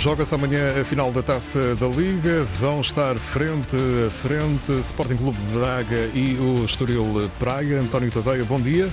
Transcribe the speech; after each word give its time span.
Joga-se 0.00 0.34
amanhã 0.34 0.80
a 0.80 0.82
final 0.82 1.12
da 1.12 1.22
Taça 1.22 1.74
da 1.74 1.86
Liga. 1.86 2.44
Vão 2.54 2.80
estar 2.80 3.14
frente 3.16 3.76
a 4.06 4.08
frente 4.08 4.72
Sporting 4.80 5.16
Clube 5.16 5.36
de 5.36 5.58
Braga 5.58 6.10
e 6.14 6.38
o 6.38 6.64
Estoril 6.64 7.30
Praia. 7.38 7.78
António 7.78 8.10
Tadeia, 8.10 8.42
bom 8.44 8.58
dia. 8.58 8.88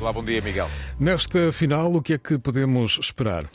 Olá, 0.00 0.12
bom 0.12 0.24
dia, 0.24 0.40
Miguel. 0.40 0.70
Nesta 0.98 1.50
final, 1.50 1.92
o 1.92 2.00
que 2.00 2.12
é 2.12 2.18
que 2.18 2.38
podemos 2.38 3.00
esperar? 3.02 3.50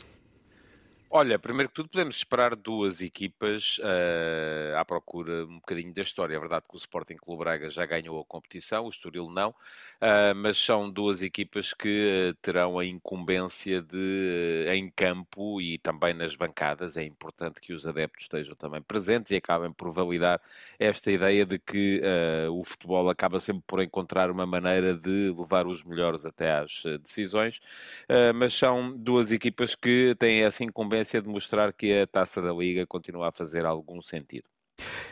Olha, 1.12 1.40
primeiro 1.40 1.68
que 1.70 1.74
tudo, 1.74 1.88
podemos 1.88 2.14
esperar 2.18 2.54
duas 2.54 3.02
equipas 3.02 3.78
uh, 3.78 4.76
à 4.78 4.84
procura 4.84 5.44
um 5.44 5.56
bocadinho 5.56 5.92
da 5.92 6.02
história. 6.02 6.36
É 6.36 6.38
verdade 6.38 6.66
que 6.68 6.76
o 6.76 6.78
Sporting 6.78 7.16
Clube 7.16 7.42
Braga 7.42 7.68
já 7.68 7.84
ganhou 7.84 8.20
a 8.20 8.24
competição, 8.24 8.84
o 8.84 8.88
Estoril 8.88 9.28
não, 9.28 9.50
uh, 9.50 10.32
mas 10.36 10.56
são 10.56 10.88
duas 10.88 11.20
equipas 11.20 11.74
que 11.74 12.30
uh, 12.30 12.34
terão 12.40 12.78
a 12.78 12.86
incumbência 12.86 13.82
de, 13.82 14.66
em 14.68 14.88
campo 14.88 15.60
e 15.60 15.78
também 15.78 16.14
nas 16.14 16.36
bancadas. 16.36 16.96
É 16.96 17.02
importante 17.02 17.60
que 17.60 17.72
os 17.72 17.88
adeptos 17.88 18.26
estejam 18.26 18.54
também 18.54 18.80
presentes 18.80 19.32
e 19.32 19.36
acabem 19.36 19.72
por 19.72 19.90
validar 19.90 20.40
esta 20.78 21.10
ideia 21.10 21.44
de 21.44 21.58
que 21.58 22.00
o 22.52 22.62
futebol 22.62 23.08
acaba 23.10 23.40
sempre 23.40 23.64
por 23.66 23.82
encontrar 23.82 24.30
uma 24.30 24.46
maneira 24.46 24.94
de 24.94 25.34
levar 25.36 25.66
os 25.66 25.82
melhores 25.82 26.24
até 26.24 26.52
às 26.52 26.82
decisões, 27.02 27.60
mas 28.34 28.54
são 28.54 28.96
duas 28.96 29.32
equipas 29.32 29.74
que 29.74 30.14
têm 30.18 30.42
essa 30.42 30.62
incumbência 30.64 30.99
de 31.04 31.28
mostrar 31.28 31.72
que 31.72 32.00
a 32.00 32.06
taça 32.06 32.40
da 32.40 32.52
Liga 32.52 32.86
continua 32.86 33.28
a 33.28 33.32
fazer 33.32 33.64
algum 33.64 34.00
sentido. 34.00 34.44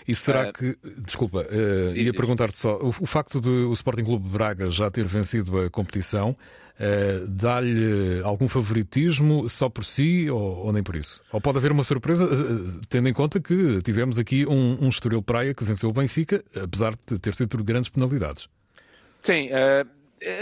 E 0.07 0.15
será 0.15 0.49
uh, 0.49 0.53
que, 0.53 0.77
desculpa, 0.99 1.47
uh, 1.51 1.97
ia 1.97 2.13
perguntar-te 2.13 2.57
só, 2.57 2.77
o, 2.79 2.89
o, 2.89 3.07
facto 3.07 3.41
de 3.41 3.51
o 3.51 3.73
Sporting 3.73 4.05
Clube 4.05 4.25
de 4.25 4.31
Braga 4.31 4.71
já 4.71 4.91
ter 4.91 5.05
vencido 5.05 5.61
a 5.61 5.69
competição 5.69 6.31
uh, 6.31 7.29
dá-lhe 7.29 8.23
algum 8.23 8.49
favoritismo 8.49 9.49
só 9.49 9.69
por 9.69 9.85
si 9.85 10.31
ou, 10.31 10.67
ou, 10.67 10.73
nem 10.73 10.83
por 10.83 10.97
isso? 10.97 11.21
Ou 11.31 11.41
pode 11.41 11.59
haver 11.59 11.73
uma 11.73 11.85
surpresa, 11.85 12.27
tendo 12.89 13.09
em 13.09 13.13
conta 13.13 13.41
que 13.41 13.83
tivemos 13.83 14.19
aqui 14.19 14.47
um, 14.47 14.79
um 14.81 14.89
Estoril 14.89 15.23
Praia 15.23 15.53
que 15.53 15.65
venceu 15.65 15.91
o 15.91 15.93
Benfica, 15.93 16.43
apesar 16.55 16.95
de 17.07 17.19
ter 17.19 17.35
sido 17.35 17.49
por 17.49 17.63
grandes 17.63 17.91
penalidades? 17.91 18.49
Sim, 19.21 19.49
uh, 19.49 19.98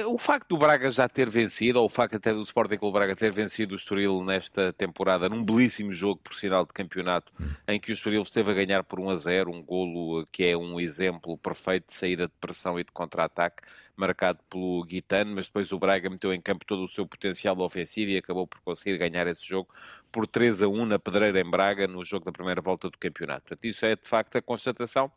o 0.07 0.19
facto 0.19 0.49
do 0.49 0.59
Braga 0.59 0.91
já 0.91 1.09
ter 1.09 1.29
vencido, 1.29 1.79
ou 1.79 1.87
o 1.87 1.89
facto 1.89 2.17
até 2.17 2.33
do 2.33 2.43
Sporting 2.43 2.77
Clube 2.77 2.99
Braga 2.99 3.17
ter 3.17 3.33
vencido 3.33 3.73
o 3.73 3.77
Estoril 3.77 4.23
nesta 4.25 4.73
temporada, 4.73 5.29
num 5.29 5.45
belíssimo 5.45 5.93
jogo, 5.93 6.21
por 6.23 6.35
sinal, 6.35 6.65
de 6.65 6.73
campeonato, 6.73 7.33
hum. 7.41 7.51
em 7.69 7.81
que 7.81 7.91
o 7.91 7.95
Estoril 7.95 8.23
esteve 8.23 8.51
a 8.51 8.55
ganhar 8.55 8.85
por 8.85 9.01
1 9.01 9.11
a 9.11 9.17
0, 9.17 9.51
um 9.51 9.63
golo 9.63 10.27
que 10.31 10.45
é 10.45 10.57
um 10.57 10.81
exemplo 10.81 11.37
perfeito 11.39 11.89
de 11.89 11.95
saída 11.95 12.27
de 12.27 12.33
pressão 12.41 12.79
e 12.79 12.85
de 12.85 12.93
contra-ataque, 12.93 13.63
marcado 13.97 14.41
pelo 14.51 14.85
Guitano, 14.85 15.35
mas 15.35 15.47
depois 15.47 15.73
o 15.73 15.79
Braga 15.79 16.11
meteu 16.11 16.33
em 16.33 16.41
campo 16.41 16.65
todo 16.67 16.85
o 16.85 16.89
seu 16.89 17.07
potencial 17.07 17.59
ofensivo 17.59 18.11
e 18.11 18.19
acabou 18.19 18.47
por 18.47 18.61
conseguir 18.61 18.99
ganhar 18.99 19.27
esse 19.27 19.47
jogo 19.47 19.69
por 20.13 20.27
3 20.27 20.63
a 20.63 20.69
1 20.69 20.87
na 20.87 20.99
Pedreira 20.99 21.41
em 21.41 21.51
Braga, 21.51 21.87
no 21.87 22.05
jogo 22.05 22.25
da 22.25 22.33
primeira 22.33 22.61
volta 22.61 22.91
do 22.91 22.99
campeonato. 22.99 23.43
Portanto, 23.43 23.65
isso 23.65 23.85
é 23.85 23.97
de 23.97 24.07
facto 24.07 24.37
a 24.37 24.43
constatação 24.43 25.11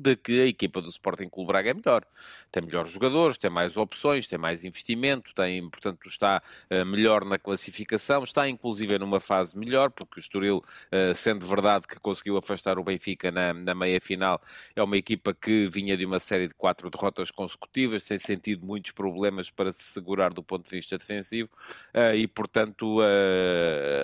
de 0.00 0.16
que 0.16 0.40
a 0.40 0.46
equipa 0.46 0.80
do 0.80 0.88
Sporting 0.88 1.28
Clube 1.28 1.48
Braga 1.48 1.70
é 1.70 1.74
melhor. 1.74 2.04
Tem 2.50 2.62
melhores 2.62 2.90
jogadores, 2.90 3.38
tem 3.38 3.50
mais 3.50 3.76
opções, 3.76 4.26
tem 4.26 4.38
mais 4.38 4.64
investimento, 4.64 5.34
tem, 5.34 5.68
portanto, 5.68 6.08
está 6.08 6.42
uh, 6.70 6.84
melhor 6.84 7.24
na 7.24 7.38
classificação, 7.38 8.24
está 8.24 8.48
inclusive 8.48 8.98
numa 8.98 9.20
fase 9.20 9.58
melhor, 9.58 9.90
porque 9.90 10.18
o 10.18 10.20
Estoril, 10.20 10.58
uh, 10.58 11.14
sendo 11.14 11.46
verdade 11.46 11.86
que 11.86 11.98
conseguiu 12.00 12.36
afastar 12.36 12.78
o 12.78 12.84
Benfica 12.84 13.30
na, 13.30 13.52
na 13.52 13.74
meia-final, 13.74 14.40
é 14.74 14.82
uma 14.82 14.96
equipa 14.96 15.34
que 15.34 15.68
vinha 15.68 15.96
de 15.96 16.04
uma 16.04 16.20
série 16.20 16.48
de 16.48 16.54
quatro 16.54 16.90
derrotas 16.90 17.30
consecutivas, 17.30 18.02
sem 18.02 18.18
sentido 18.18 18.66
muitos 18.66 18.92
problemas 18.92 19.50
para 19.50 19.72
se 19.72 19.82
segurar 19.82 20.32
do 20.32 20.42
ponto 20.42 20.68
de 20.68 20.76
vista 20.76 20.96
defensivo, 20.96 21.50
uh, 21.94 22.14
e, 22.14 22.26
portanto, 22.26 22.98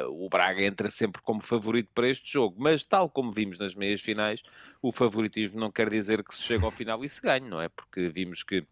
o 0.08 0.28
Braga 0.28 0.64
entra 0.64 0.90
sempre 0.90 1.20
como 1.22 1.40
favorito 1.40 1.88
para 1.94 2.08
este 2.08 2.30
jogo. 2.30 2.56
Mas, 2.58 2.84
tal 2.84 3.08
como 3.08 3.32
vimos 3.32 3.58
nas 3.58 3.74
meias-finais, 3.74 4.42
o 4.82 4.92
favoritismo 4.92 5.58
não 5.58 5.70
quer 5.70 5.83
dizer 5.90 6.24
que 6.24 6.34
se 6.34 6.42
chegue 6.42 6.64
ao 6.64 6.70
final 6.70 7.04
e 7.04 7.08
se 7.08 7.20
ganhe, 7.20 7.48
não 7.48 7.60
é? 7.60 7.68
Porque 7.68 8.08
vimos 8.08 8.42
que 8.42 8.66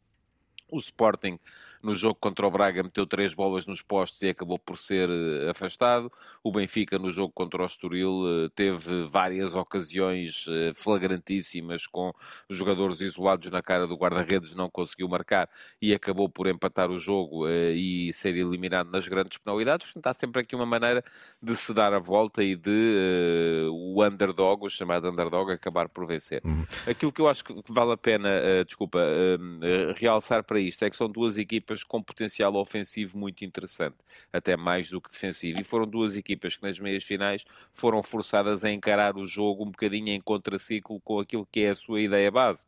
o 0.71 0.79
Sporting 0.79 1.39
no 1.83 1.95
jogo 1.95 2.15
contra 2.15 2.47
o 2.47 2.51
Braga 2.51 2.83
meteu 2.83 3.07
três 3.07 3.35
bolas 3.35 3.67
nos 3.67 3.83
postos 3.83 4.21
e 4.23 4.29
acabou 4.29 4.59
por 4.59 4.79
ser 4.79 5.09
eh, 5.09 5.51
afastado. 5.51 6.13
O 6.43 6.53
Benfica 6.53 6.99
no 6.99 7.11
jogo 7.11 7.33
contra 7.33 7.63
o 7.63 7.67
Estoril 7.67 8.23
eh, 8.27 8.49
teve 8.55 9.07
várias 9.07 9.55
ocasiões 9.55 10.45
eh, 10.49 10.73
flagrantíssimas 10.75 11.87
com 11.87 12.13
jogadores 12.49 13.01
isolados 13.01 13.51
na 13.51 13.63
cara 13.63 13.87
do 13.87 13.97
guarda-redes, 13.97 14.55
não 14.55 14.71
conseguiu 14.71 15.09
marcar 15.09 15.49
e 15.81 15.95
acabou 15.95 16.29
por 16.29 16.47
empatar 16.47 16.91
o 16.91 16.99
jogo 16.99 17.49
e 17.49 18.13
ser 18.13 18.37
eliminado 18.37 18.91
nas 18.91 19.09
grandes 19.09 19.39
penalidades. 19.39 19.87
Portanto, 19.87 20.07
há 20.07 20.15
sempre 20.15 20.43
aqui 20.43 20.55
uma 20.55 20.67
maneira 20.67 21.05
de 21.43 21.57
se 21.57 21.73
dar 21.75 21.93
a 21.93 21.99
volta 21.99 22.43
e 22.43 22.55
de 22.55 23.69
uh, 23.69 23.73
o 23.73 24.05
underdog, 24.05 24.65
o 24.65 24.71
chamado 24.71 25.09
underdog, 25.09 25.51
acabar 25.51 25.89
por 25.89 26.07
vencer. 26.07 26.41
Uhum. 26.45 26.65
Aquilo 26.87 27.13
que 27.13 27.21
eu 27.21 27.29
acho 27.29 27.45
que 27.45 27.55
vale 27.69 27.93
a 27.93 27.97
pena, 27.97 28.29
uh, 28.29 28.65
desculpa, 28.65 28.99
uh, 28.99 29.93
realçar 29.97 30.45
para 30.45 30.61
isto 30.61 30.85
é 30.85 30.91
que 30.91 30.97
são 30.97 31.09
duas 31.09 31.37
equipas 31.37 31.72
com 31.83 32.03
potencial 32.03 32.55
ofensivo 32.57 33.17
muito 33.17 33.45
interessante, 33.45 33.97
até 34.33 34.57
mais 34.57 34.91
do 34.91 35.01
que 35.01 35.11
defensivo. 35.11 35.61
E 35.61 35.65
foram 35.65 35.87
duas 35.87 36.17
equipas 36.17 36.57
que 36.57 36.63
nas 36.63 36.79
meias 36.79 37.05
finais 37.05 37.45
foram 37.73 38.03
forçadas 38.03 38.65
a 38.65 38.71
encarar 38.71 39.17
o 39.17 39.25
jogo 39.25 39.65
um 39.65 39.71
bocadinho 39.71 40.09
em 40.09 40.21
contraciclo 40.21 41.01
com 41.01 41.19
aquilo 41.19 41.47
que 41.51 41.61
é 41.61 41.71
a 41.71 41.75
sua 41.75 42.01
ideia 42.01 42.31
base 42.31 42.67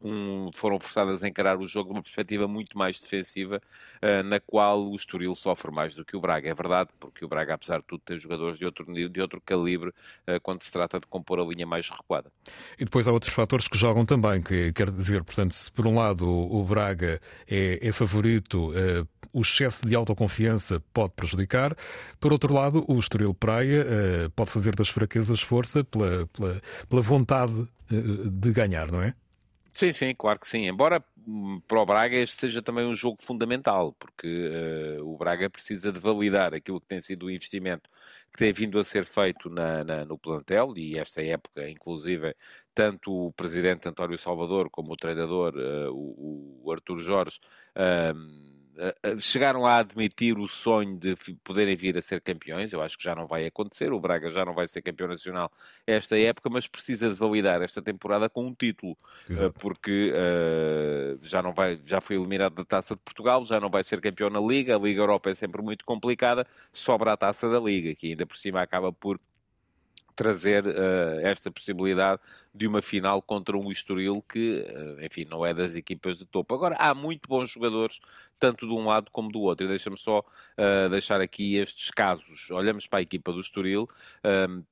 um, 0.00 0.50
foram 0.54 0.78
forçadas 0.78 1.22
a 1.22 1.28
encarar 1.28 1.58
o 1.58 1.66
jogo 1.66 1.90
de 1.90 1.96
uma 1.96 2.02
perspectiva 2.02 2.46
muito 2.46 2.76
mais 2.76 3.00
defensiva, 3.00 3.60
uh, 4.02 4.22
na 4.24 4.40
qual 4.40 4.90
o 4.90 4.94
Estoril 4.94 5.34
sofre 5.34 5.70
mais 5.70 5.94
do 5.94 6.04
que 6.04 6.16
o 6.16 6.20
Braga. 6.20 6.48
É 6.48 6.54
verdade, 6.54 6.90
porque 6.98 7.24
o 7.24 7.28
Braga, 7.28 7.54
apesar 7.54 7.78
de 7.78 7.84
tudo, 7.84 8.02
tem 8.04 8.18
jogadores 8.18 8.58
de 8.58 8.64
outro, 8.64 8.86
de 9.08 9.20
outro 9.20 9.40
calibre 9.40 9.90
uh, 9.90 10.40
quando 10.42 10.62
se 10.62 10.70
trata 10.70 11.00
de 11.00 11.06
compor 11.06 11.40
a 11.40 11.44
linha 11.44 11.66
mais 11.66 11.88
recuada. 11.88 12.30
E 12.78 12.84
depois 12.84 13.06
há 13.06 13.12
outros 13.12 13.32
fatores 13.32 13.68
que 13.68 13.78
jogam 13.78 14.04
também, 14.04 14.42
que 14.42 14.72
quer 14.72 14.90
dizer, 14.90 15.24
portanto, 15.24 15.52
se 15.52 15.70
por 15.70 15.86
um 15.86 15.94
lado 15.94 16.28
o, 16.28 16.64
Braga 16.64 17.20
é, 17.48 17.78
é 17.80 17.92
favorito, 17.92 18.70
uh, 18.70 19.08
o 19.32 19.40
excesso 19.40 19.86
de 19.86 19.94
autoconfiança 19.94 20.82
pode 20.92 21.12
prejudicar, 21.14 21.74
por 22.18 22.32
outro 22.32 22.52
lado, 22.52 22.84
o 22.88 22.98
Estoril 22.98 23.34
Praia 23.34 23.84
pode 24.34 24.50
fazer 24.50 24.74
das 24.74 24.88
fraquezas 24.88 25.42
força 25.42 25.84
pela, 25.84 26.26
pela, 26.28 26.62
pela 26.88 27.02
vontade 27.02 27.68
de 27.90 28.50
ganhar, 28.50 28.90
não 28.90 29.02
é? 29.02 29.14
Sim, 29.76 29.92
sim, 29.92 30.14
claro 30.14 30.38
que 30.40 30.48
sim. 30.48 30.66
Embora 30.66 31.04
hum, 31.26 31.60
para 31.68 31.78
o 31.82 31.84
Braga 31.84 32.16
este 32.16 32.34
seja 32.34 32.62
também 32.62 32.86
um 32.86 32.94
jogo 32.94 33.18
fundamental, 33.22 33.92
porque 33.98 34.48
uh, 34.98 35.06
o 35.06 35.18
Braga 35.18 35.50
precisa 35.50 35.92
de 35.92 36.00
validar 36.00 36.54
aquilo 36.54 36.80
que 36.80 36.86
tem 36.86 37.02
sido 37.02 37.26
o 37.26 37.30
investimento 37.30 37.90
que 38.32 38.38
tem 38.38 38.52
vindo 38.54 38.78
a 38.78 38.84
ser 38.84 39.04
feito 39.04 39.50
na, 39.50 39.84
na, 39.84 40.04
no 40.06 40.16
plantel, 40.18 40.72
e 40.78 40.98
esta 40.98 41.22
época, 41.22 41.68
inclusive, 41.68 42.34
tanto 42.74 43.12
o 43.28 43.32
presidente 43.32 43.86
António 43.86 44.18
Salvador 44.18 44.70
como 44.70 44.92
o 44.94 44.96
treinador, 44.96 45.54
uh, 45.54 45.92
o, 45.92 46.62
o 46.64 46.72
Artur 46.72 46.98
Jorge, 46.98 47.38
uh, 47.76 48.55
chegaram 49.20 49.66
a 49.66 49.78
admitir 49.78 50.38
o 50.38 50.46
sonho 50.46 50.96
de 50.98 51.16
poderem 51.42 51.76
vir 51.76 51.96
a 51.96 52.02
ser 52.02 52.20
campeões. 52.20 52.72
Eu 52.72 52.82
acho 52.82 52.96
que 52.98 53.04
já 53.04 53.14
não 53.14 53.26
vai 53.26 53.46
acontecer. 53.46 53.92
O 53.92 54.00
Braga 54.00 54.30
já 54.30 54.44
não 54.44 54.54
vai 54.54 54.68
ser 54.68 54.82
campeão 54.82 55.08
nacional 55.08 55.50
esta 55.86 56.18
época, 56.18 56.50
mas 56.50 56.66
precisa 56.66 57.08
de 57.08 57.14
validar 57.14 57.62
esta 57.62 57.80
temporada 57.80 58.28
com 58.28 58.46
um 58.46 58.54
título, 58.54 58.96
eh, 59.28 59.32
Exato. 59.32 59.58
porque 59.58 60.12
uh, 60.12 61.18
já 61.22 61.42
não 61.42 61.52
vai, 61.52 61.80
já 61.84 62.00
foi 62.00 62.16
eliminado 62.16 62.54
da 62.54 62.64
Taça 62.64 62.94
de 62.94 63.00
Portugal, 63.00 63.44
já 63.44 63.58
não 63.58 63.70
vai 63.70 63.82
ser 63.82 64.00
campeão 64.00 64.28
na 64.28 64.40
Liga. 64.40 64.76
A 64.76 64.78
Liga 64.78 65.00
Europa 65.00 65.30
é 65.30 65.34
sempre 65.34 65.62
muito 65.62 65.84
complicada. 65.84 66.46
Sobra 66.72 67.12
a 67.12 67.16
Taça 67.16 67.48
da 67.50 67.58
Liga, 67.58 67.94
que 67.94 68.08
ainda 68.08 68.26
por 68.26 68.36
cima 68.36 68.60
acaba 68.60 68.92
por 68.92 69.18
trazer 70.16 70.66
uh, 70.66 71.20
esta 71.20 71.50
possibilidade 71.50 72.20
de 72.54 72.66
uma 72.66 72.80
final 72.80 73.20
contra 73.20 73.54
um 73.54 73.70
Estoril 73.70 74.24
que, 74.26 74.66
uh, 74.66 75.04
enfim, 75.04 75.26
não 75.28 75.44
é 75.44 75.52
das 75.52 75.76
equipas 75.76 76.16
de 76.16 76.24
topo. 76.24 76.54
Agora, 76.54 76.74
há 76.78 76.94
muito 76.94 77.28
bons 77.28 77.50
jogadores, 77.50 78.00
tanto 78.40 78.66
de 78.66 78.72
um 78.72 78.86
lado 78.86 79.10
como 79.12 79.30
do 79.30 79.40
outro. 79.40 79.66
E 79.66 79.68
deixa-me 79.68 79.98
só 79.98 80.20
uh, 80.20 80.88
deixar 80.88 81.20
aqui 81.20 81.56
estes 81.56 81.90
casos. 81.90 82.50
Olhamos 82.50 82.86
para 82.86 83.00
a 83.00 83.02
equipa 83.02 83.30
do 83.30 83.40
Estoril, 83.40 83.86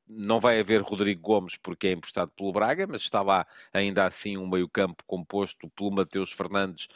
não 0.09 0.41
vai 0.41 0.59
haver 0.61 0.81
Rodrigo 0.81 1.21
Gomes 1.21 1.57
porque 1.57 1.89
é 1.89 1.93
emprestado 1.93 2.31
pelo 2.31 2.53
Braga, 2.53 2.87
mas 2.87 3.03
está 3.03 3.21
lá 3.21 3.47
ainda 3.73 4.07
assim 4.07 4.39
um 4.39 4.49
meio-campo 4.49 5.05
composto 5.07 5.69
pelo 5.71 5.91
Mateus 5.91 6.33
Fernandes 6.33 6.89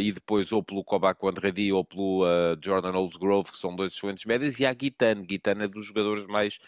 e 0.00 0.10
depois 0.10 0.50
ou 0.50 0.62
pelo 0.62 0.82
Kobaco 0.82 1.28
Andrade 1.28 1.72
ou 1.72 1.84
pelo 1.84 2.24
Jordan 2.62 2.92
Oldsgrove, 2.92 3.52
que 3.52 3.58
são 3.58 3.74
dois 3.74 3.92
excelentes 3.92 4.24
médios, 4.24 4.58
e 4.58 4.66
há 4.66 4.72
Guitane. 4.72 5.26
Guitane 5.26 5.64
é 5.64 5.68
dos 5.68 5.86
jogadores 5.86 6.26
mais 6.26 6.58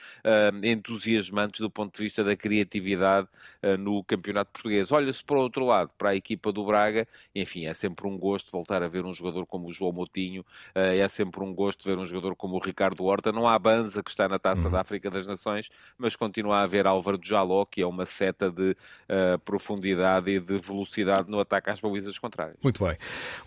entusiasmados 0.63 1.24
entusiasmantes 1.25 1.61
do 1.61 1.71
ponto 1.71 1.97
de 1.97 2.03
vista 2.03 2.23
da 2.23 2.37
criatividade 2.37 3.29
uh, 3.63 3.77
no 3.79 4.03
campeonato 4.05 4.51
português. 4.53 4.93
Olha-se 4.93 5.25
para 5.25 5.37
o 5.37 5.41
outro 5.41 5.65
lado, 5.65 5.91
para 5.97 6.11
a 6.11 6.17
equipa 6.17 6.53
do 6.53 6.65
Braga, 6.65 7.07
enfim, 7.35 7.67
é 7.67 7.75
sempre 7.75 8.07
um 8.07 8.19
gosto 8.19 8.51
voltar 8.51 8.83
a 8.83 8.89
ver 8.89 9.05
um 9.05 9.15
jogador 9.15 9.47
como 9.47 9.69
o 9.69 9.73
João 9.73 9.93
Moutinho, 9.93 10.43
uh, 10.43 10.79
é 10.79 11.09
sempre 11.09 11.43
um 11.43 11.55
gosto 11.55 11.85
ver 11.85 11.99
um 11.99 12.07
jogador 12.07 12.37
como 12.37 12.57
o 12.57 12.59
Ricardo 12.59 13.05
Horta. 13.05 13.33
Não 13.33 13.49
há 13.49 13.59
Banza, 13.59 14.03
que 14.03 14.11
está 14.11 14.29
na 14.29 14.39
Taça 14.39 14.67
uhum. 14.67 14.73
da 14.73 14.81
África 14.81 15.11
das 15.11 15.27
Nações, 15.27 15.69
mas 15.97 16.17
continua 16.17 16.59
a 16.59 16.63
haver 16.63 16.87
Álvaro 16.87 17.19
Jaló, 17.23 17.65
que 17.65 17.83
é 17.83 17.87
uma 17.87 18.07
seta 18.07 18.51
de 18.51 18.73
uh, 18.73 19.39
profundidade 19.45 20.31
e 20.31 20.41
de 20.41 20.59
velocidade 20.59 21.31
no 21.31 21.41
ataque 21.41 21.71
às 21.71 21.81
balizas 21.81 22.19
contrárias. 22.19 22.57
Muito 22.63 22.85
bem. 22.85 22.97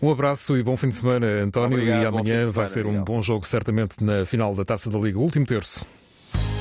Um 0.00 0.10
abraço 0.10 0.56
e 0.56 0.62
bom 0.62 0.76
fim 0.76 0.88
de 0.88 0.96
semana, 0.96 1.26
António. 1.26 1.78
Obrigado, 1.78 2.02
e 2.02 2.06
amanhã 2.06 2.50
vai 2.50 2.66
ser 2.68 2.86
um 2.86 3.02
bom 3.02 3.22
jogo, 3.22 3.46
certamente, 3.46 4.02
na 4.02 4.24
final 4.24 4.54
da 4.54 4.64
Taça 4.64 4.90
da 4.90 4.98
Liga, 4.98 5.18
último 5.18 5.46
terço. 5.46 5.84